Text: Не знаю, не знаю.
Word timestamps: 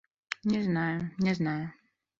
Не 0.53 0.63
знаю, 0.63 1.11
не 1.19 1.35
знаю. 1.35 1.71